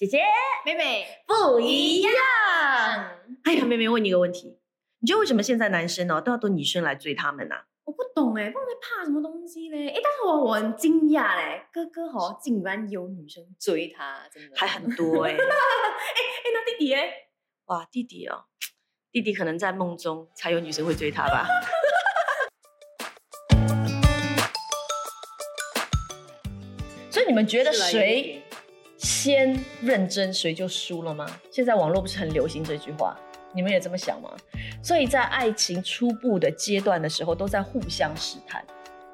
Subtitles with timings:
[0.00, 0.18] 姐姐
[0.64, 1.06] 妹妹。
[1.26, 2.10] 不一样。
[3.44, 4.58] 哎呀，妹妹问你一个问题，
[5.00, 7.54] 你觉得为什么现在男生呢、都要等女生来追他们呢、
[7.84, 9.90] 我不懂哎，不知道在怕什么东西嘞。
[9.90, 14.56] 哎，但是我我很惊讶嘞，哥哥哦，竟然有女生追他，真的。
[14.56, 17.12] 还很多哎、 哎，那弟弟哎，
[17.66, 18.44] 哇，弟弟哦，
[19.12, 21.46] 弟弟可能在梦中才有女生会追他吧。
[27.10, 28.42] 所以你们觉得谁点
[29.00, 31.26] 先认真，谁就输了吗？
[31.50, 33.18] 现在网络不是很流行这句话，
[33.54, 34.30] 你们也这么想吗？
[34.82, 38.62] 所以在爱情初步的阶段的时候，都在互相试探。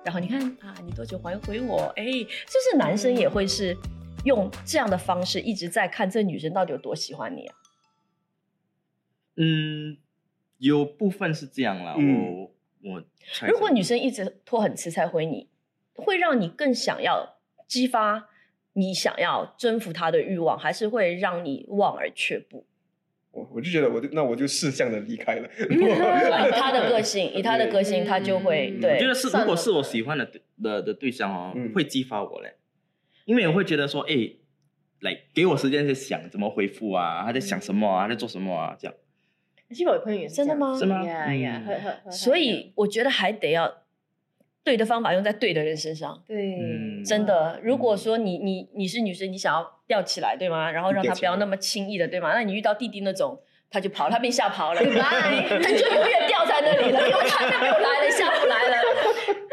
[0.05, 1.93] 然后你看啊，你多久还回我？
[1.95, 3.77] 哎，就是男生也会是
[4.25, 7.55] 用这样的方式一直在看这女生到底有多喜欢你啊。
[9.37, 9.99] 嗯，
[10.59, 12.43] 有部分是这样啦，嗯
[12.83, 13.05] 我我
[13.47, 15.49] 如果女生一直拖很迟才回你，
[15.95, 17.37] 会让你更想要
[17.69, 18.29] 激发
[18.77, 22.67] 你想要征服他的欲望，还是会让你望而却步？
[23.31, 25.49] 我我就觉得我就那我就识相的离开了。
[25.59, 28.93] 以他的个性，以他的个性，他就会嗯对。
[28.95, 32.55] 我觉得是，如果是我喜欢的对的的对象哦，嗯会激发我嘞，
[33.25, 34.15] 因为我会觉得说，哎，
[35.01, 38.95] 来给我时间去想怎么回复啊，他在想什么啊，他在做什么啊，这样。
[39.69, 41.63] 其实我有朋友也是真的吗是吗呀
[42.11, 43.83] 所以我觉得还得要
[44.67, 46.21] 对的方法用在对的人身上。
[46.27, 50.69] 对，嗯真的，如果说你你你是女生，你想要吊起来，对吗？
[50.73, 52.33] 然后让他不要那么轻易的，对吗？
[52.35, 58.77] 那你遇到弟弟那种，他就跑了，他被吓跑了，他就永远吊在那里了，因为他就没有来了，下不来了。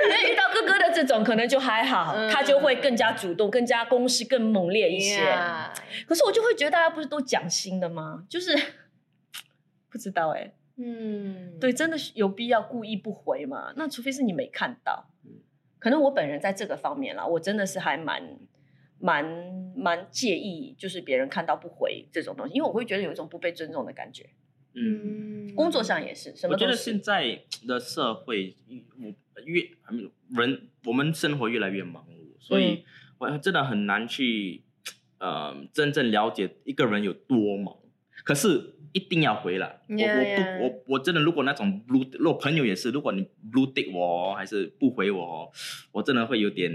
[0.09, 5.23] 那遇到哥哥的这种，可能就还好，嗯他就会更加主动，更加攻势更猛烈一些。
[6.07, 8.23] 可是我就会觉得大家不是都讲心的吗？
[8.27, 8.57] 就是
[9.91, 13.73] 不知道哎、嗯，对，真的是有必要故意不回吗？
[13.75, 15.41] 那除非是你没看到嗯。
[15.79, 18.39] 可能我本人在这个方面啦，我真的是还蛮
[18.99, 19.23] 蛮
[19.75, 24.29] 蛮介意，就是别人看到不回这种东西，因为我会觉得有一种不被尊重的感觉。
[24.73, 28.55] 嗯，嗯工作上也是，什么我觉得现在的社会
[28.97, 29.61] 我越
[30.29, 32.85] 人，我们生活越来越忙碌，所嗯以
[33.19, 34.63] 我真的很难去
[35.19, 37.75] 呃真正了解一个人有多忙。
[38.23, 45.49] 可是一定要回了，我 Yeah, 我.不我我真的如果那种 blue，如果朋友也是，如果你 blue tick 我哦还是不回我哦，
[45.91, 46.71] 我真的会有点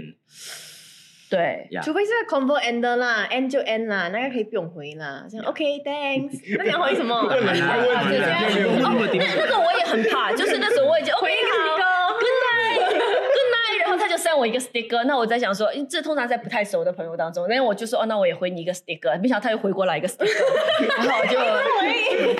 [1.29, 1.67] 对。
[1.71, 1.81] 呀。
[1.81, 5.25] 除非是 convo end 啦，end 就 end 啦，那个可以不用回啦。
[5.29, 7.23] 像 OK thanks， 那你要回什么？
[7.29, 20.27] 那 那个我也很怕，就是那时候我已经 OK 好 sticker Good night Good send 我一个 sticker，那我在想说，因为这通常在不太熟的朋友当中，那我就说哦，那我也回你一个 sticker，没想到他又回过来一个 sticker，
[20.99, 21.39] 然后我就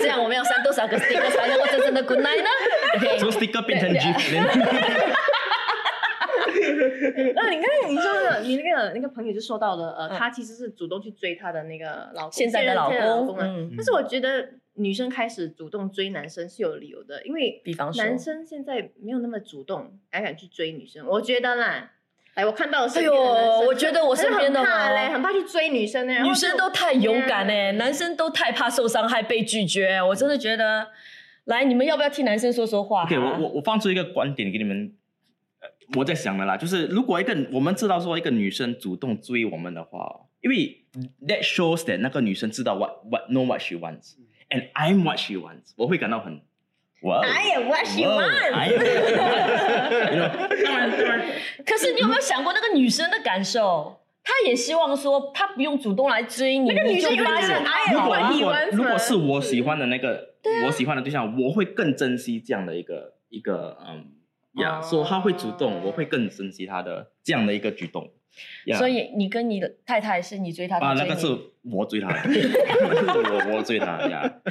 [0.01, 2.50] 这样，我们要删多少个 sticker 才能够真正的 Good night 呢
[2.97, 4.41] ？OK，从 sticker 变成对 GIF，
[7.35, 13.45] 那你看你说的，你那个那个朋友就说到了，呃，嗯他其实是主动去追他的那个老公，现在的老公，啊。
[13.45, 21.06] 嗯，但是我觉得女生开始主动追男生是有理由的，因为比方说男生现在没有那么主动，还敢去追女生。
[21.06, 21.91] 我觉得啦，
[22.35, 26.24] 哎，我看到身哎呦边的男生，我觉得我身边的哦很怕嘞，很怕去追女生呢。
[26.24, 30.88] 女生都太勇敢哎、男生都太怕受伤害、被拒绝，我真的觉得，
[31.46, 34.94] 来，你们要不要替男生说说话、啊 OK，我我我放出一个观点给你们，
[35.59, 40.86] 呃我在想的啦，就是如果一个我们知道说一个女生主动追我们的话，因为
[41.28, 44.13] that shows that 那个女生知道 what what know what she wants
[44.49, 46.41] and I'm what she wants，我会感到很
[47.01, 51.25] 哇 I am what she wants I am what she wants 当然当然，
[51.65, 53.95] 可是你有没有想过那个女生的感受？
[54.21, 64.05] 她也希望说，她不用主动来追你，那个女生你就发现也会觉得哎如果好啊喜如果欢什么如果是我喜欢的那个，我喜欢的对象，我会更珍惜这样的一个一个嗯
[64.53, 68.11] 呀，哦说他会主动，我会更珍惜他的这样的一个举动。
[68.67, 71.27] 呀所以你跟你的太太是你追他，啊， 那个是
[71.63, 74.41] 我追他的，我我追他呀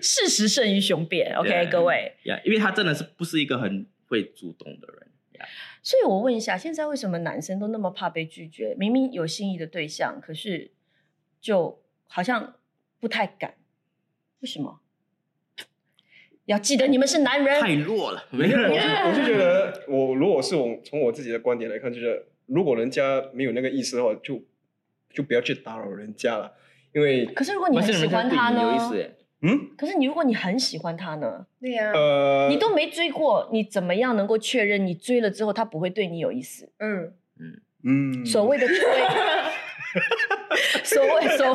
[0.00, 1.34] 事实胜于雄辩。
[1.36, 5.08] OK，Yeah 各位，呀，因为他真的是不是一个很会主动的人
[5.38, 5.46] 呀。
[5.82, 8.74] 所以我问一下，现在为什么男生都那么怕被拒绝？
[8.76, 10.72] 明明有心仪的对象，可是
[11.40, 12.56] 就好像
[12.98, 13.54] 不太敢，
[14.40, 14.80] 为什么？
[16.46, 24.42] 要记得你们是男人，太弱了，没有我是我是觉得，我如果是我从我自己的观点来看，就是如果人家没有那个意思的话，就
[25.12, 26.52] 就不要去打扰人家了，
[26.94, 28.62] 因为可是如果你很喜欢他呢？
[28.62, 29.12] 有意思。
[29.42, 31.46] 嗯可是你如果你很喜欢他呢？
[31.60, 36.70] 对呀，呃，你都没追过，你怎么样能够确认你追了之后他不会对你有意思？
[36.78, 37.12] 嗯，
[37.84, 38.76] 嗯所谓的追，
[40.82, 41.54] 所谓所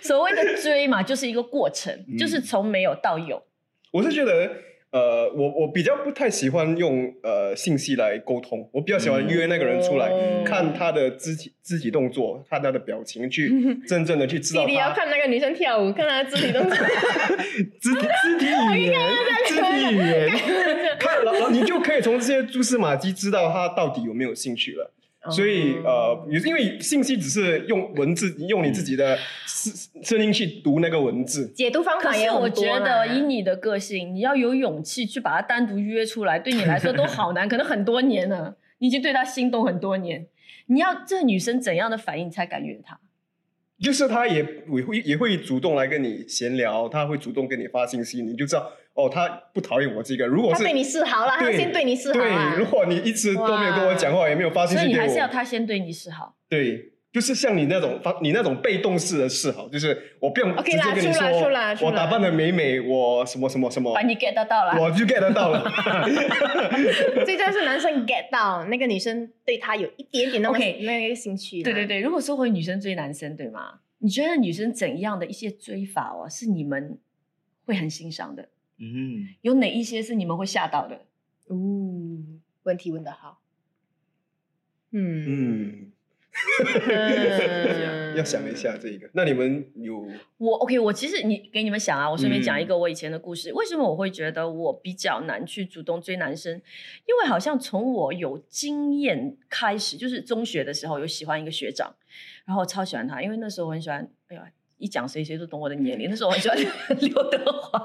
[0.00, 3.42] 所谓的追嘛，就是一个过程，嗯就是从没有到有。
[3.90, 4.50] 我是觉得，
[4.92, 13.50] 呃，我我比较不太喜欢用呃信息来沟通，我比较喜欢约那个人出来，嗯看他的肢体肢体动作，看他的表情，去
[13.86, 16.76] 真正的去知道弟弟要他看那个女生跳舞，看她的肢体动作。
[17.80, 19.10] 肢体肢体语言，
[19.46, 20.30] 肢体语言
[20.98, 24.92] 看，然后你就可以从这些蛛丝马迹知道他到底有没有兴趣了。
[25.30, 31.48] 所以呃，因为信息只是用文字，用你自己的声声音去读那个文字。
[31.48, 40.26] 解读方法也有是我觉得以你的个性，你要有勇气去把他单独约出来，对你来说都好难，可能很多年了，你已经对他心动很多年。
[40.66, 42.98] 你要这女生怎样的反应你才敢约她？
[43.82, 50.26] 就是他也也会也会主动来跟你闲聊，他会主动跟你发信息，你就知道哦，他不讨厌我这个。
[50.26, 52.52] 如果是他对你示好了，他对先对你示好啊。
[52.52, 56.36] 对，如果你一直都没有跟我讲话，也没有发信息给所以你还是要，他先对你示好。
[56.48, 64.80] 对，就是像你那种方你那种被动式的示好，就是我不用 OK 直接跟你啦出啦出啦出说，啦我打扮的美美，我什么什么什么把，你 get 得到了。
[64.80, 65.64] 我就 get 得到了。
[67.26, 71.62] 最重要是男生 get 到那个女生对他有一点点那么 OK 那个兴趣。
[71.62, 73.80] 对对，对，如果说回女生追男生，对吗？
[73.98, 76.98] 你觉得女生怎样的一些追法哦，是你们
[77.66, 78.48] 会很欣赏的？
[78.78, 80.94] 嗯，有哪一些是你们会吓到的？
[81.48, 81.56] 哦，
[82.62, 83.42] 问题问得好。
[84.92, 85.79] 嗯嗯，
[86.88, 89.08] 嗯 要想一下这个。
[89.12, 90.04] 那你们有
[90.38, 93.52] 我 OK，我其实你给你们想啊，我顺便讲嗯一个我以前的故事。
[93.52, 96.52] 为什么我会觉得我比较难去主动追男生？
[97.06, 101.94] 因为好像从我有经验开始，就是中学的时候有喜欢一个学长，
[102.44, 104.44] 然后我超喜欢他，因为那时候我很喜欢，哎呀。
[104.80, 107.84] 一讲谁谁都懂我的年龄，那时候我很喜欢刘德华，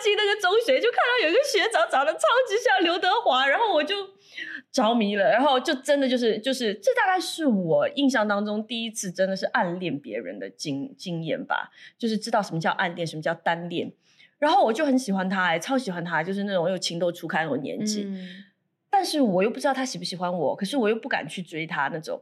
[0.00, 3.94] 进那个中学，就看到有一个学长长得超级像刘德华，然后我就
[4.72, 13.92] 着迷了，然后就真的就是就是这大概是我印象当中第一次真的是暗恋别人的经经验吧，就是知道什么叫暗恋，什么叫单恋，
[14.38, 18.44] 然后我就很喜欢他、哎，超喜欢他，就是那种又情窦初开那种年纪，嗯
[18.92, 22.20] 但是我又不知道他喜不喜欢我，可是我又不敢去追他那种。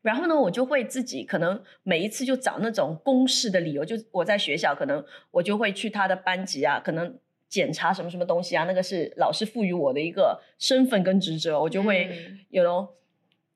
[0.00, 7.18] 然后呢，我就会自己可能每一次就找那种公式的理由，就我在学校可能我就会去他的班级啊，可能
[7.48, 12.88] 检查什么什么东西啊，那个是老师赋予我的一个身份跟职责，我就会嗯有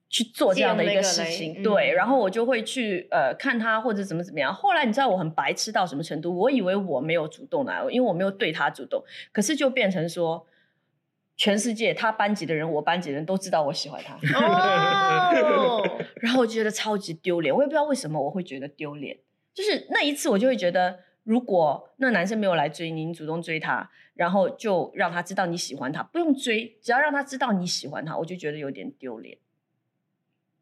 [0.09, 1.55] 去做这样的一个事情。
[1.59, 4.53] 嗯对，然后我就会去呃看他或者怎么怎么样。
[4.53, 6.37] 后来你知道我很白痴到什么程度？
[6.37, 10.47] 我以为我没有主动来，因为我没有对他主动，可是就变成说。
[11.43, 15.83] 全世界他班级的人，我班级的人都知道我喜欢他， 哦，
[16.21, 19.19] 然后我觉得超级丢脸，我也不知道为什么我会觉得丢脸。
[19.53, 29.37] 就是那一次，我就会觉得，如果那男生没有来追你，你主动追他，然后就让他知道你喜欢他，不用追，只要让他知道你喜欢他，我就觉得有点丢脸。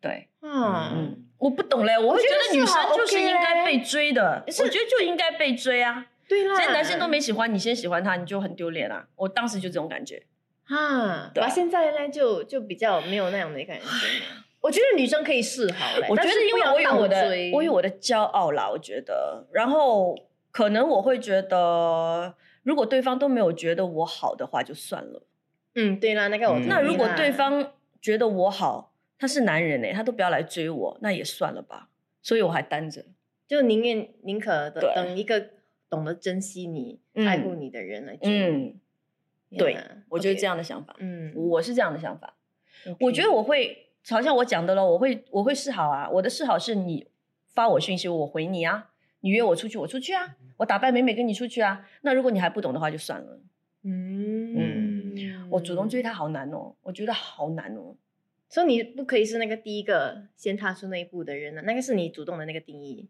[0.00, 0.50] 对，嗯，
[0.94, 6.06] 嗯，我不懂嘞，我会觉觉得女生就是应该被追的，我觉得就应该被追啊。
[6.26, 9.06] 对啦，现在男生都没喜欢你，先喜欢他，你就很丢脸啊！
[9.16, 10.22] 我当时就这种感觉。
[10.70, 14.44] 啊，对啊那现在呢就就比较没有那样的感觉嘛。
[14.60, 20.14] 我觉得女生可以示好嘞，我觉得，因为我有我的追，我有我的骄傲啦，我觉得，然后
[20.50, 25.22] 可能我会觉得，如果对方都没有觉得我好的话，就算了。
[25.74, 27.72] 嗯，对啦，那个我嗯那如果啦对方
[28.02, 31.88] 觉得我好，他是男人哎、他都不要来追我，那也算了吧。
[32.22, 33.04] 所以我还单着。
[33.48, 35.50] 就宁愿宁可对等等一个
[35.88, 38.66] 懂得珍惜你、嗯爱护你的人来追你。
[38.66, 38.80] 嗯，
[39.56, 39.76] 对
[40.08, 40.94] 我就是这样的想法。
[40.98, 42.34] 嗯，我是这样的想法。
[43.00, 46.08] 我觉得我会，好像我讲的了，我会我会示好啊。
[46.08, 47.06] 我的示好是你
[47.52, 48.90] 发我讯息，我回你啊。
[49.20, 50.36] 你约我出去，我出去啊。
[50.56, 51.86] 我打扮美美跟你出去啊。
[52.02, 53.40] 那如果你还不懂的话，就算了。
[53.82, 55.16] 嗯
[55.50, 57.96] 我主动追他好难哦，我觉得好难哦。
[58.48, 63.08] 所以你不可以是那个第一个先踏出那一步的人呢、那个是你主动的那个定义。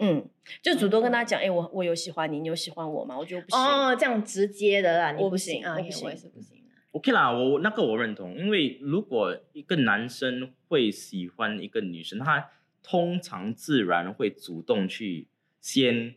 [0.00, 0.28] 嗯，
[0.62, 3.16] 就主动跟他讲，哎、我我有喜欢你，你有喜欢我吗？
[3.18, 3.60] 我觉得不行。
[3.60, 6.64] 哦，这样直接的啦，你我不不行啊，我不行我也是不行的。
[6.92, 12.50] OK 啦，我那个我认同，因为如果一个男生会喜欢一个女生，他
[12.82, 15.28] 通常自然会主动去
[15.60, 16.14] 先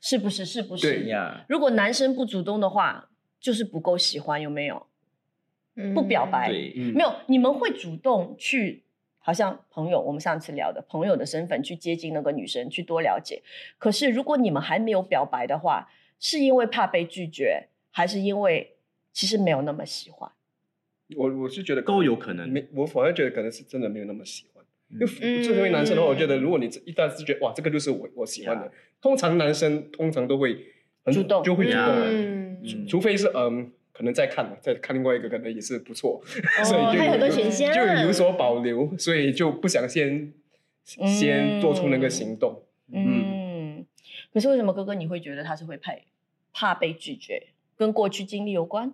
[0.00, 0.44] 是不是？
[0.44, 1.00] 是不是？
[1.00, 4.86] 对呀，如果男生不主动的话，就是不够喜欢，有没有？
[5.94, 8.84] 不表白没有，你们会主动去，
[9.24, 13.40] 好像朋友，我们上次聊的朋友的身份去接近那个女生，去多了解。
[13.78, 15.88] 可是如果你们还没有表白的话，
[16.18, 18.74] 是因为怕被拒绝，还是因为
[19.12, 20.30] 其实没有那么喜欢？
[21.16, 24.64] 我我是觉得都有可能没，我反而觉得可能是真的没有那么喜欢。
[24.88, 30.66] 因为嗯作为男生的话，我觉得如果你一旦是觉得哇，这个就是我我喜欢的通常男生通常都会
[31.04, 33.72] 很主动就会主动嗯除非是嗯。
[33.92, 36.22] 可能再看嘛，再看另外一个可能也是不错，
[36.64, 40.32] 所以就还有很多选项就有所保留，所以就不想先、
[40.84, 42.62] 先做出那个行动。
[42.92, 43.86] 嗯，
[44.32, 45.92] 可是为什么哥哥你会觉得他是会怕
[46.52, 47.48] 怕被拒绝？
[47.76, 48.92] 跟过去经历有关？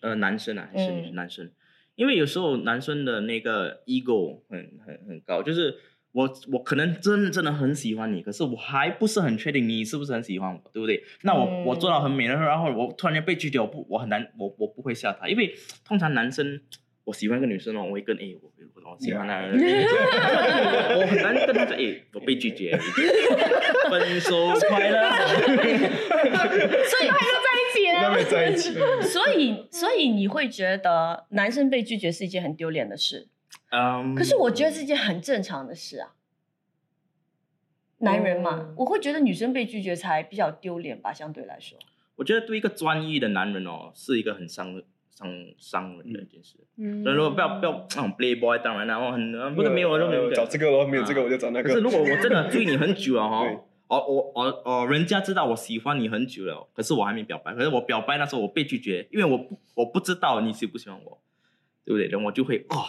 [0.00, 1.50] 呃，男生啊，还是嗯男生，
[1.94, 5.76] 因为有时候男生的那个 ego 很很很高，就是
[6.12, 11.02] 我我可能真真的很喜欢你，可是我还不是很确定你是不是很喜欢我，对不对？
[11.22, 16.60] 那我、嗯我做到很美，然后然后我突然间被拒绝，我不我很难，我我不会吓他，因为通常男生。
[17.04, 18.48] 我喜欢一个女生哦，我会跟诶，我
[18.84, 22.78] 我我喜欢她， 我很难跟她说诶，我被拒绝，
[23.90, 25.10] 分手快乐。
[26.86, 28.74] 所以在一起那没在一起。
[29.02, 33.28] 所以所以你会觉得男生被拒绝是一件很丢脸的事？
[33.70, 36.14] 嗯，可是我觉得是一件很正常的事啊。
[37.98, 41.78] 男人嘛，嗯我会觉得女生被拒绝才比较丢脸吧，相对来说。
[42.16, 46.56] 我觉得对一个专一的男人哦，是一个很伤伤伤人的一件事。
[46.76, 51.68] 嗯所以如果不要不要那种 playboy，当然啦，我很呃不是没有就没有找这个咯，没有这个我就找那个。
[51.68, 61.20] 可是如果我真的追你很久了对哈，哦我 哦哦人家知道我喜欢你很久了，可是我还没表白，可是我表白那时候我被拒绝，因为我不我不知道你喜不喜欢我，
[61.84, 62.08] 对不对？
[62.08, 62.84] 然后我就会哦，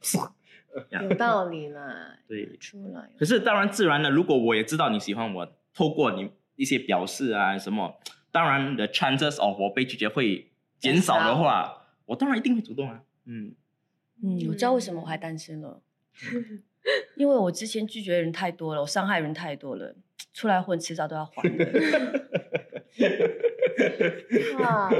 [1.02, 2.56] 有道理啦，对。
[2.58, 7.98] 出来可是当然自然的，如果我也知道你喜欢我，透过你一些表示啊什么，
[8.30, 13.02] 当然 the chances of 我被拒绝会减少的话，我当然一定会主动啊。
[13.24, 13.54] 嗯，
[14.22, 15.80] 嗯，我知道为什么我还单身了，
[17.16, 19.94] 因为我之前拒绝的人太多了，我伤害人太多了，
[20.34, 21.64] 出来混迟早都要还的。
[24.60, 24.90] 哇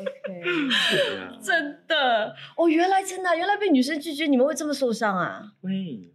[0.00, 5.42] ，OK，真的哦，原来真的啊、原来被女生拒绝，你们会这么受伤啊？
[5.62, 6.13] 会。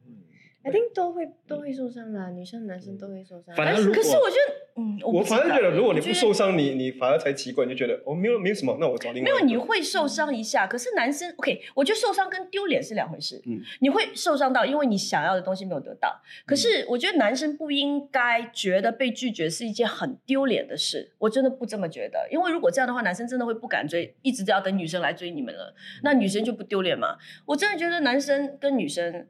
[0.61, 3.55] I think 都会都会受伤啦，女生男生都会受伤。
[3.55, 9.31] 反正如果可是我觉得，嗯，我反正觉得，如果你不受伤，你你反而才奇怪，你就觉得哦，没有没有什么，那我找另外。
[9.31, 10.67] 没有，你会受伤一下。
[10.67, 13.41] 可是男生，OK，我觉得受伤跟丢脸是两回事。
[13.45, 16.21] 嗯你会受伤到，因为你想要的东西没有得到。
[16.45, 22.27] 可是我觉得男生不应该觉得被拒绝是一件很丢脸的事，我真的不这么觉得。
[22.29, 25.73] 因为如果这样的话，男生真的会不敢追，一直都要等女生来追你们了，
[26.03, 27.15] 那女生就不丢脸嘛？
[27.45, 29.25] 我真的觉得男生跟女生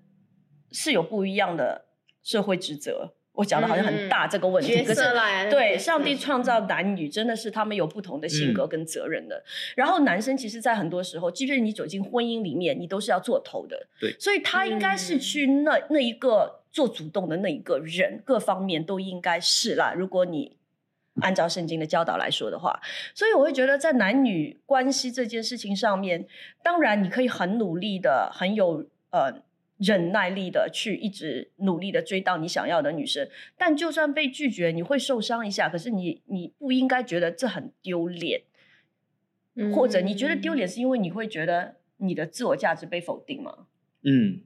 [0.71, 1.85] 是有不一样的
[2.23, 3.13] 社会职责。
[3.33, 9.41] 我讲的好像很大这个问题，角可是，对，上帝创造男女真的是他们有不同的性格跟责任的。
[9.77, 13.87] 然后男生其实，在很多时候，即便你走进婚姻里面，你都是要做头的。
[13.97, 19.93] 对所以他应该是嗯去那、那一个做主动的那一个人，各方面都应该是啦。
[19.95, 20.57] 如果你
[21.21, 22.77] 按照圣经的教导来说的话，
[23.15, 26.27] 所以我会觉得在男女关系这件事情上面，
[26.61, 29.33] 当然你可以很努力的、很有呃
[29.79, 38.41] 忍耐力的去一直努力的追到你想要的女生，但就算被拒绝，你会受伤一下，可是你你不应该觉得这很丢脸，
[39.55, 43.67] 嗯或者你觉得丢脸是因为你会觉得你的自我价值被否定吗？
[44.03, 44.41] 嗯，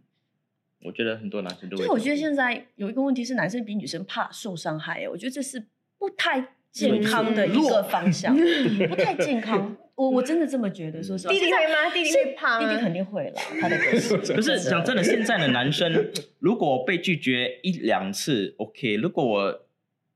[0.83, 1.83] 我觉得很多男生都会。
[1.83, 5.65] 所以我觉得现在有一个问题是，男生比女生怕受伤害，我觉得这是
[5.97, 8.35] 不太健康的一个方向，
[8.87, 9.75] 不太健康。
[9.95, 11.89] 我我真的这么觉得，说实话，弟弟会吗？
[11.93, 12.67] 弟弟是会怕吗？
[12.67, 14.17] 弟弟肯定会啦，他的个性。
[14.35, 19.59] 可是 讲真的，现在的男生如果被拒绝一两次，OK；如果我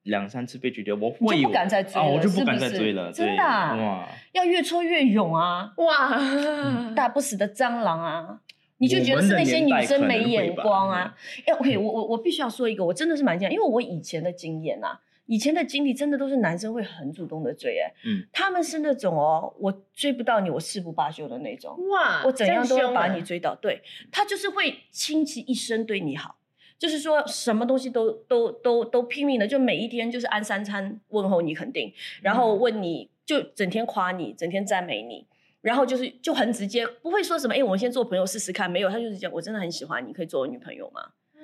[0.04, 3.12] 两三次被拒绝，我你就会有不敢再追啊，我就不敢是不是再追了。
[3.12, 8.40] 对真的啊哇，要越挫越勇啊，哇，打不死的蟑螂啊！
[8.80, 11.16] 你就觉得是那些女生没眼光啊？
[11.46, 23.82] 哎，OK，我我我必须要说一个，我真的是蛮惊讶，因为我以前的经验啊，以前的经历真的都是男生会很主动的追，哎，嗯，他们是那种哦，我追不到你，我誓不罢休的那种，哇，我怎样都要把你追到，对
[24.12, 26.38] 他就是会倾其一生对你好。
[26.80, 31.92] 就是说什么东西都都都都拼命的，就每一天就是按三餐问候你肯定，
[32.22, 35.26] 然后问你就整天夸你，整天赞美你，
[35.62, 41.02] 然后就是就很直接，不会说什么哎，我们先做朋友试试看，没有，他就是讲我真的很喜欢你，可以做我女朋友吗？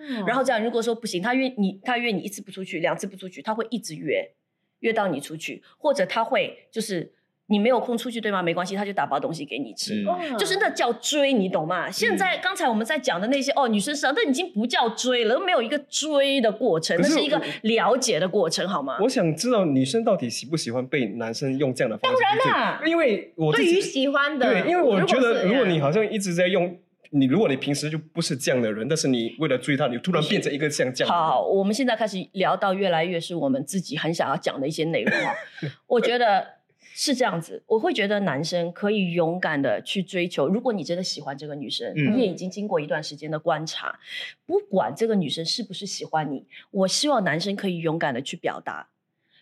[0.10, 4.31] 嗯然后这样如果说不行，他约你，他约你一次不出去，两次不出去，他会一直约，
[4.79, 7.13] 约到你出去，或者他会就是
[7.48, 8.41] 你没有空出去对吗？
[8.41, 10.03] 没关系，他就打包东西给你吃。
[10.07, 11.91] 嗯就是那叫追，你懂吗？
[11.91, 18.98] 现在刚才我们在讲的那些哦，女生上，那已经不叫追了，都没有一个追的过程，是那是一个了解的过程，好吗？
[19.01, 22.43] 我想知道女生到底喜不喜欢被男生用这样的方式去追？
[22.45, 26.75] 当然啦因为我自己对于喜欢的，对，因为我觉得如果你好像一直在用
[27.15, 31.27] 你，如果你平时就不是这样的人，但是你为了追他，你突然变成一个像这样的人。
[31.27, 35.34] 好，我们现在开始聊到越来越是我们自己很想要讲的一些内容啊。
[35.86, 36.48] 我觉得
[36.79, 40.48] 是这样子，我会觉得男生可以勇敢的去追求。
[40.48, 44.00] 如果你真的喜欢这个女生，嗯你也已经经过一段时间的观察，
[44.48, 48.88] 不管这个女生是不是喜欢你，我希望男生可以勇敢的去表达。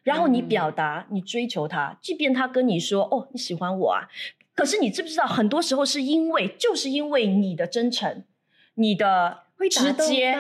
[0.04, 4.10] 然后你嗯表达，你追求她，即便她跟你说：“哦，你喜欢我啊。”
[4.54, 8.24] 可是你知不知道，很多时候是因为，就是因为你的真诚，
[8.76, 10.32] 你的会直接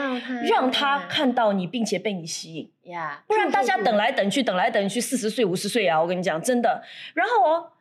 [0.47, 2.71] 让他看到你，并且被你吸引。
[2.91, 6.83] 呀，不然大家等来等去，等来等去，四十岁、五十岁啊，我跟你讲，真的。
[7.13, 7.71] 然后哦，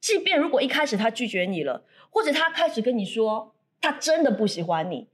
[0.00, 5.08] 即便如果一开始他拒绝你了，或者他开始跟你说他真的不喜欢你，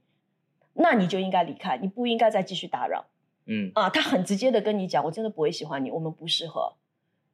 [0.73, 3.05] 那你就应该离开，你不应该再继续打扰
[3.47, 3.89] 嗯啊。
[3.89, 6.75] 他很直接的跟你讲，我真的不会喜欢你，我们不适合，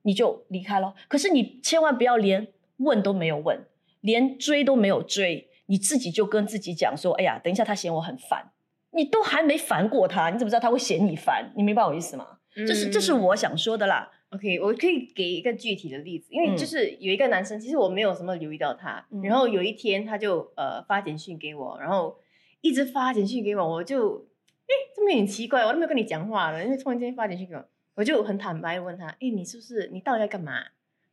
[0.04, 0.96] 你就离开咯。
[1.08, 3.66] 可是你千万不要连问都没有问，
[4.02, 8.52] 连追都没有追，你自己就跟自己讲说，哎呀，等一下他嫌我很烦。
[8.92, 11.52] 你都还没烦过他，你怎么知道他会嫌你烦？
[11.56, 12.40] 你明白我意思吗？
[12.56, 14.10] 这是这是嗯我想说的啦。
[14.30, 22.18] OK，我可以给一个具体的例子，因为嗯就是有一个男生，其实我没有什么留意到他，嗯然后有一天他就呃发简讯给我，然后
[22.62, 24.26] 一直发简讯给我，我就
[24.68, 27.64] 哎这么有点奇怪，我都没有跟你讲话了，因为突然间发简讯给我，
[27.96, 30.64] 我就很坦白的问他，哎你是不是你到底在干嘛？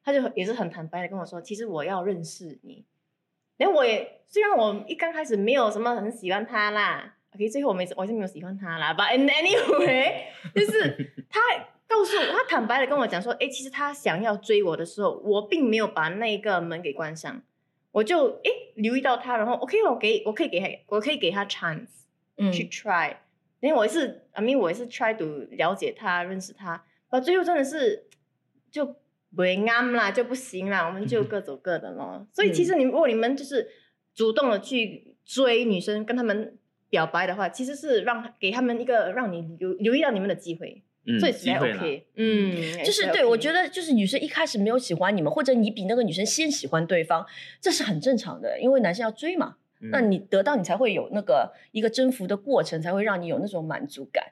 [0.04, 2.84] 他就也是很坦白的跟我说，其实我要认识你。
[3.56, 11.40] 然后我也虽然我一刚开始没有什么很喜欢他啦，OK，最后我没我还是没有喜欢他啦，But anyway， 就是他
[11.86, 17.42] 告诉我，他坦白的跟我讲说，哎，其实他想要追我的时候，我并没有把那个门给关上，
[17.92, 22.06] 我就哎留意到他，然后 OK，我给我可以给他，我可以给他 chance
[22.36, 22.50] 嗯。
[22.50, 23.16] 去 try，
[23.60, 28.08] 因为我也是，I mean 我也是 try to 了解他，认识他，到最后真的是
[28.72, 28.96] 就
[29.34, 32.26] 不安啦，就不行啦，我们就各走各的咯。
[32.32, 33.68] 所以其实你如果你们就是
[34.14, 36.56] 主动的去追女生，跟他们
[36.88, 41.78] 表白的话，其实是让给他们一个让你留留意到你们的机会，嗯，所以才机会啦。
[41.78, 42.06] OK。
[42.16, 47.26] 嗯，就是对我觉得得，就是女生一开始没有喜欢你们，或者你比那个女生先喜欢对方，
[47.60, 49.56] 这是很正常的，因为男生要追嘛。
[49.80, 54.24] 嗯那你得到，你才会有那个一个征服的过程，才会让你有那种满足感。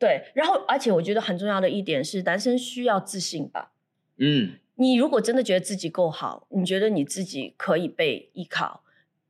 [0.00, 3.70] 对，然后而且我觉得很重要的一点是，男生需要自信吧。
[4.16, 8.82] 嗯你如果真的觉得自己够好，你觉得你自己可以被依靠，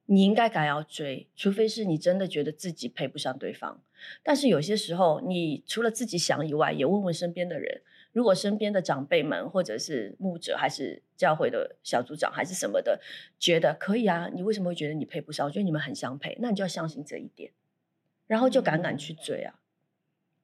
[0.07, 3.81] 你应该敢要追，除非是你真的觉得自己配不上对方。
[4.23, 7.83] 但是有些时候，你除了自己想以外，也问问身边的人。
[8.13, 12.99] 如果身边的长辈们，或者是牧者，还是教会的小组长，还是什么的，
[13.39, 15.47] 觉得可以啊，你为什么会觉得你配不上？
[15.47, 17.53] 我觉得你们很相配，那你就要相信这一点，
[18.27, 19.61] 然后就敢敢去追啊。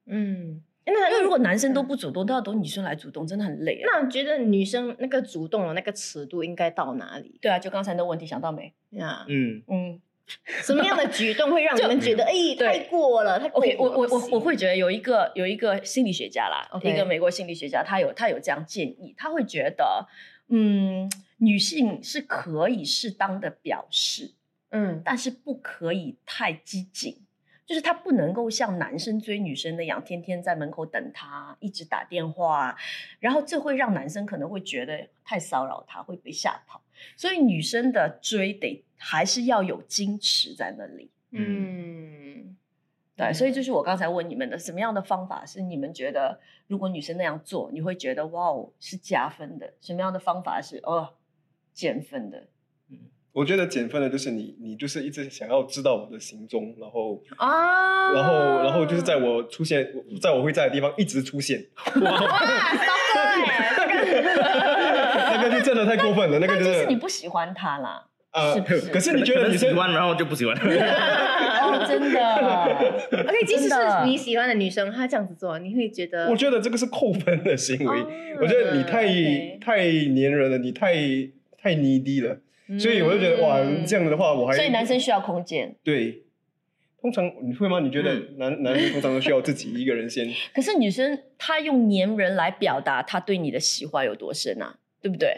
[0.05, 3.89] 嗯，那因为如果男生都不主动，都要等女生来主动，真的很累啊。
[3.91, 8.73] 那我觉得女生那个主动的那个尺度应该到哪里对啊，就刚才的问题想到没？
[8.91, 9.25] 呀？
[9.27, 10.01] 嗯嗯。
[10.45, 13.37] 什么样的举动会让你就们觉得哎太过了？
[13.37, 20.07] 太过 OK，我我我我会觉得有一个有一个心理学家啦一个美国心理学家，他有他有这样建议，他会觉得，
[20.47, 24.31] 嗯，女性是可以适当的表示，
[24.71, 27.17] 嗯但是不可以太激进，
[27.65, 32.75] 就是他不能够像男生追女生那样，天天在门口等他，一直打电话，
[33.19, 36.81] 然后这会让男生可能会觉得太骚扰他，会被吓跑。
[37.15, 41.09] 所以女生的追得还是要有矜持在那里。
[41.31, 42.55] 嗯
[43.15, 49.73] 对，所以就是我刚才问你们的，什么样的方法是你们觉得，如果女生那样做，你会觉得哇哦是加分的？
[49.81, 51.13] 什么样的方法是哦
[51.73, 52.47] 减分的？
[53.33, 59.85] 我觉得减分的就是你，你就是一直想要知道我的行踪，然后，啊，然后，然后就是在我出现，
[60.21, 61.65] 在我会在的地方一直出现，
[62.01, 62.41] 哇
[65.35, 68.05] 那个就真的太过分了，那个就是是你不喜欢他啦。
[68.31, 70.55] 啊是不是可是你觉得女生喜欢，然后就不喜欢。
[70.57, 72.19] 哦，真的。
[73.11, 78.01] OK，即使是你喜欢的女生，她这样子做，你会觉得我觉得这个是扣分的行为。
[78.01, 78.07] 哦
[78.41, 79.05] 我觉得你太、
[79.59, 80.93] 太粘人了，你太
[81.61, 82.37] 太 needy 了，
[82.79, 86.23] 所以我就觉得、哇，嗯这样的话我还所以男生需要空间，对。
[87.01, 87.81] 通常你会吗？
[87.81, 90.25] 你觉得嗯男、男生通常都需要自己一个人先？
[90.55, 95.29] 可是女生她用黏人来表达她对你的喜欢有多深啊，对不对？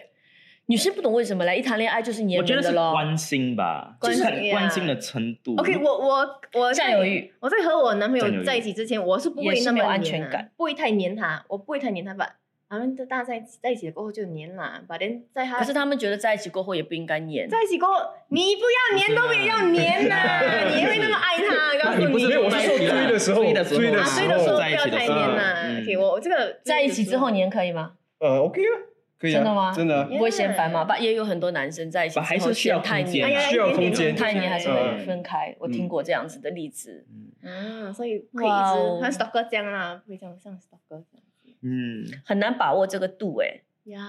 [0.68, 2.92] 女生不懂为什么来一谈恋爱就是黏我觉得是人的咯。
[2.92, 5.56] 关心吧，关就是看心关心的程度。
[5.58, 12.36] OK，我我我占有欲，我在和我男朋友在一起之前，我是不会那么有安全感，不会太黏他，我不会太黏他吧。
[12.68, 17.48] 他们大家在一起在一起了过后就黏啦，把人在他可是他们觉得在一起过后也不应该黏。
[17.48, 17.96] 在一起过后，
[18.30, 20.16] 你不要黏都不要黏呐，
[20.76, 21.86] 你会那么爱他？
[21.86, 25.54] 告诉你不是没有我是说追的时候追的时候追的啊，时候追的时候不在一起的时候要太黏呐。
[25.64, 27.94] 嗯 OK，我我这个在一起之后黏可以吗？
[28.20, 28.74] 呃，OK 啊，
[29.20, 30.84] 可以啊，真的吗真的啊、不会嫌烦吗？
[30.86, 35.56] 吧，也有很多男生在一起之后还是需要嫌太黏，需要空间太黏还是会嗯分开。
[35.60, 37.06] 我听过这样子的例子。
[37.44, 41.18] 啊，所以可以一直像 stalker 这样啦，不可以这样像 stalker 这样子
[41.66, 44.00] 嗯，很难把握这个度哎、呀。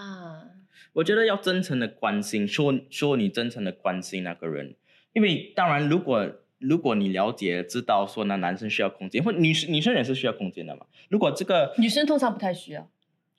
[0.92, 4.74] 我觉得要真诚的关心，说说你真诚的关心那个人，
[5.14, 10.86] 因为当然，如果如果你了解知道说那男生需要空间，或女生女生也是需要空间的嘛。
[11.08, 12.88] 如果这个女生通常不太需要，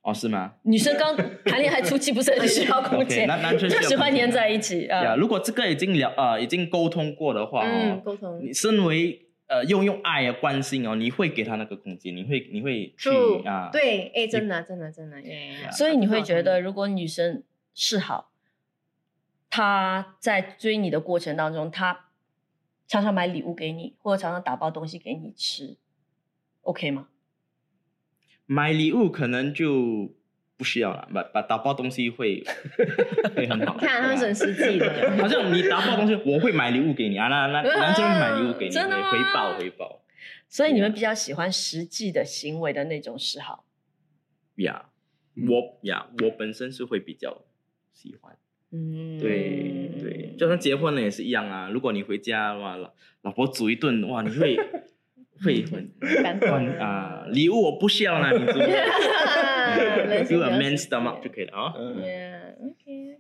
[0.02, 0.54] 哦是吗？
[0.64, 5.16] 女生刚谈恋爱初期不是很需要空间那男生就 喜欢黏在一起呀，啊。
[5.16, 13.10] 如果这个已经聊呃已经沟通过的话，嗯，哦，沟通你身为呃用用爱啊关心哦，你会给他那个空间，你会你会去
[13.46, 15.70] 啊，对，哎，真的真的真的，耶。
[15.72, 18.32] 所以你会觉得，如果女生示好，
[19.50, 22.10] 她在追你的过程当中，她
[22.88, 25.78] 常常买礼物给你，或者常常打包东西给你吃
[26.62, 27.08] ，OK 吗？
[28.46, 30.16] 买礼物可能就
[30.58, 32.44] 不需要了，把把打包东西会
[33.36, 33.78] 会很好。
[33.78, 35.16] 看他们是很实际的。
[35.18, 40.02] 好像你打包东西，我会买礼物给你啊，那那男生会买礼物给你，真的吗回报回报
[40.50, 43.66] 所以你们比较喜欢实际的行为的那种嗜好。
[44.56, 44.86] 呀。
[44.86, 47.44] 嗯我呀，我本身是会比较
[47.94, 48.36] 喜欢。
[48.72, 51.70] 嗯，对对，就算结婚了也是一样啊。
[51.72, 52.92] 如果你回家哇，老
[53.22, 54.58] 老婆煮一顿哇，你会
[55.44, 55.92] 会很
[56.24, 58.76] 感动啊，礼物我不需要啦，你煮人性
[60.08, 61.74] do a man 实 stomach 际就可以了啊。
[61.78, 63.18] 嗯 Yeah，OK，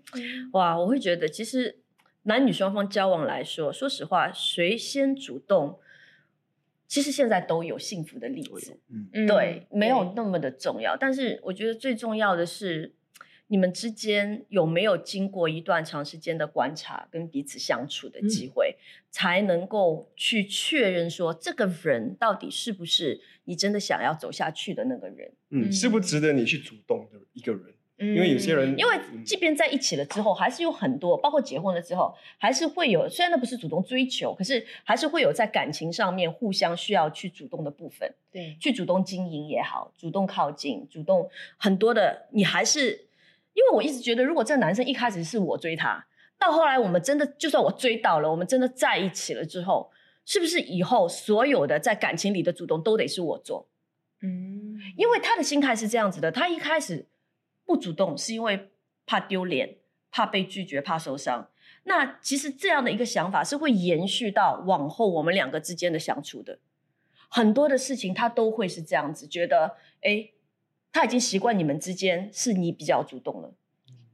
[0.53, 1.77] 哇，我会觉得其实
[2.23, 5.79] 男女双方交往来说，说实话，谁先主动，
[6.87, 8.79] 其实现在都有幸福的例子。
[9.13, 10.95] 嗯对，没有那么的重要。
[10.97, 12.93] 但是我觉得最重要的是，
[13.47, 18.75] 你们之间有没有经过一段长时间的观察跟彼此相处的机会，
[19.09, 25.31] 才能够去确认说这个人到底是不是你真的想要走下去的那个人。
[25.49, 33.07] 嗯，是不值得你去主动的一个人，因因为有些人因为嗯即便在一起了之后，还是有很多，包括结婚了之后，还是会有。
[33.07, 38.13] 虽然那不是主动追求，可是还是会有在感情上面互相需要去主动的部分。
[38.29, 43.06] 对，去主动经营也好，主动靠近，主动很多的，你还是
[43.57, 46.05] 因为我一直觉得，如果这个男生一开始是我追他，
[46.37, 49.89] 到后来我们真的就算我追到了，我们真的在一起了之后，
[50.25, 53.67] 是不是以后所有的在感情里的主动都得是我做？
[54.21, 57.07] 嗯，因为他的心态是这样子的，他一开始
[57.65, 58.69] 不主动是因为
[59.07, 59.77] 怕丢脸、
[60.11, 61.49] 怕被拒绝、怕受伤。
[61.85, 66.59] 那其实这样的一个想法是会延续到往后我们两个之间的相处的。
[67.27, 70.29] 很多的事情他都会是这样子，觉得哎，
[70.91, 73.53] 他已经习惯你们之间是你比较主动了，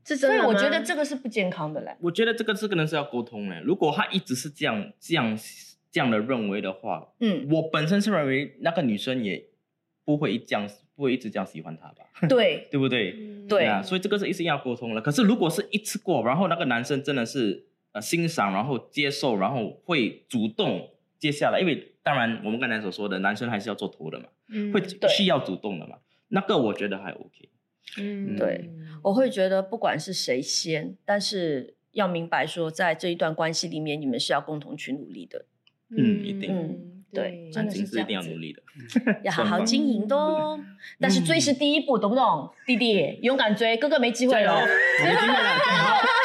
[0.06, 1.96] 是真的吗所以我觉得这个是不健康的嘞。
[2.02, 3.62] 我觉得这个这个人是要沟通的。
[3.62, 5.38] 如果他一直是这样这样
[5.92, 9.46] 这样的认为的话，嗯，我本身是认为那个女生也
[10.04, 13.16] 不会这样不会一直这样喜欢他吧，对 对不对？
[13.18, 15.02] 嗯对啊，所以这个是一定要沟通了。
[15.02, 25.98] 可是如果是一次过，然后那个男生真的是呃欣赏，然后接受，然后会主动接下来，因为当然我们刚才所说的，男生还是要做头的嘛，嗯会需要主动的嘛。
[26.30, 27.50] 那个我觉得还 OK。
[27.98, 28.72] 嗯对
[29.04, 35.46] 我会觉得不管是谁先，但是要明白说，在这一段关系里面，你们是要共同去努力的，
[35.90, 38.64] 嗯一定嗯对真感的是情是一定要努力的。
[39.24, 40.60] 要好好经营的哦。
[41.00, 42.50] 但是追是第一步，懂不懂？
[42.66, 44.62] 弟弟，勇敢追，哥哥没机会了，
[45.04, 45.36] 没机会，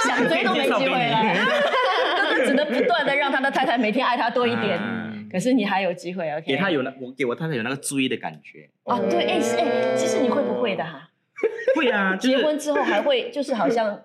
[0.09, 1.19] 想追都没机会了。
[2.17, 4.98] 哥哥只能不断的让他的太太每天爱他多一点，嗯
[5.31, 6.47] 可是你还有机会，OK？
[6.47, 8.69] 给他有那我给我太太有那个追的感觉。
[8.85, 11.11] 啊，对，哎哎，其实你会不会的哈？
[11.77, 14.03] 会啊，结婚之后还会就是好像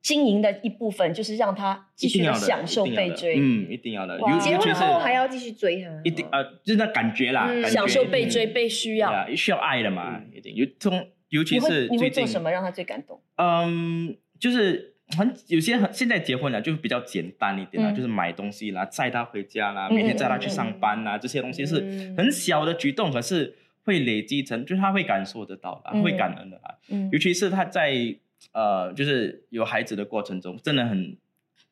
[0.00, 4.18] 经营的一部分，就是让他继续享受被追，嗯，一定要的。
[4.40, 9.26] 结婚后还要继续追他，一定啊，就是那感觉啦，享受被追、嗯被需要。
[9.34, 10.54] 需要爱的嘛，一定。
[10.54, 13.20] 尤从尤其是你会是最近做什么让他最感动？
[13.36, 26.78] 嗯，就是很有些很现在结婚了，就比较简单一点啦，嗯就是买东西啦，载他回家啦，嗯每天载他去上班啦，这些东西是嗯很小的举动，可是会累积成，就是他会感受得到啦，嗯会感恩的啦。
[26.88, 28.16] 嗯尤其是他在
[28.52, 31.16] 呃，就是有孩子的过程中，真的很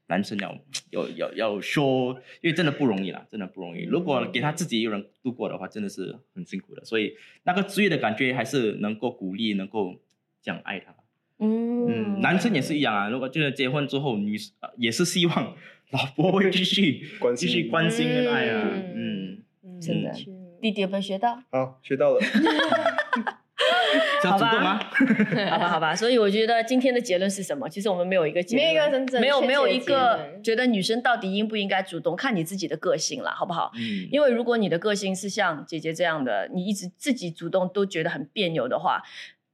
[0.09, 0.59] 男生要
[0.91, 3.85] 要要要说，因为真的不容易啦，真的不容易。
[3.85, 6.85] 如果给他自己一个人度过的话，真的是很辛苦的。
[6.85, 9.97] 所以那个追的感觉还是能够鼓励，能够
[10.43, 10.95] 这样爱他。
[11.39, 13.09] 嗯，嗯男生也是一样啊。
[13.09, 15.55] 如果就是结婚之后，女呃也是希望
[15.91, 18.69] 老婆会继续 关心继续关心恋爱啊。
[18.95, 19.39] 嗯
[19.81, 20.13] 真的
[20.61, 21.41] 弟弟有没有学到？
[21.51, 22.21] 好，学到了。
[24.21, 24.79] 这样主动啊。
[25.51, 27.69] 好吧，好吧，所以我觉得今天的结论是什么？
[27.69, 33.71] 其实我们没有一个结论，没有一个真正没有没有一个论觉得女生到底应不应该主动，看你自己的个性了，好不好？
[33.77, 39.01] 嗯，因为如果你的个性是像姐姐这样的，你一直自己主动都觉得很别扭的话，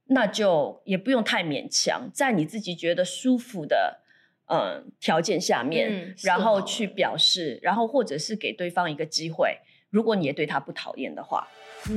[0.07, 4.01] 那就也不用太勉强，在你自己觉得舒服的
[4.47, 9.57] 嗯条件下面，嗯然后去表示，然后或者是给对方一个机会。
[9.89, 11.47] 如果你也对他不讨厌的话，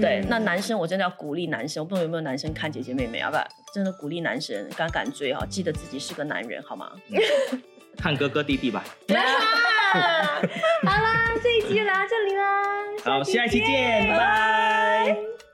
[0.00, 3.44] 对，嗯那男生我真的要鼓励男生，我不知道有没有男生看姐姐妹妹，要不要
[3.74, 6.92] 真的鼓励男生敢敢追哈，记得自己是个男人好吗？
[7.98, 8.84] 看哥哥弟弟吧。
[9.10, 12.62] 好啦，这一集就聊到这里啦，
[13.04, 15.47] 好，下一期见，拜拜。